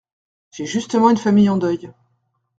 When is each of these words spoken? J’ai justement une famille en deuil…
J’ai 0.49 0.65
justement 0.65 1.11
une 1.11 1.17
famille 1.17 1.47
en 1.49 1.57
deuil… 1.57 1.91